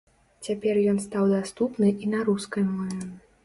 Цяпер 0.47 0.79
ён 0.93 0.97
стаў 1.05 1.29
даступны 1.35 1.93
і 2.05 2.13
на 2.17 2.25
рускай 2.33 2.69
мове. 2.75 3.01